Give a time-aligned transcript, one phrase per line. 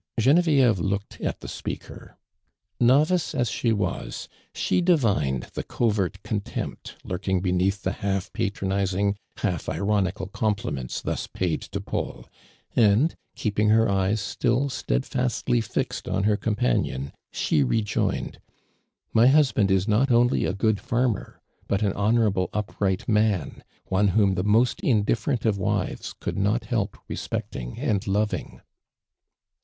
[0.19, 2.17] Genevieve looked at the speaker.
[2.79, 9.69] Novice as she was, she divined the covert contempt lurking beneath the half patronizing, half
[9.69, 12.27] ironical compliments thus paid to Paul,
[12.75, 18.39] and, keeping her eyes still steadfastly fixed on her companion, she rejoined:
[19.13, 24.33] "My husband is not only a good farmer, but an honorable, upright man; one whom
[24.33, 28.61] the most inditlerent of wives could not help re3j)ecting and loving."